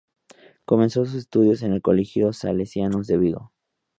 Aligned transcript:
Comenzó 0.65 1.05
sus 1.05 1.13
estudios 1.13 1.61
en 1.61 1.73
el 1.73 1.81
colegio 1.83 2.33
Salesianos 2.33 3.05
de 3.05 3.19
Vigo. 3.19 3.51